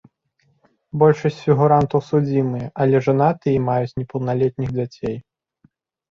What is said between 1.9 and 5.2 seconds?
судзімыя, але жанатыя і маюць непаўналетніх дзяцей.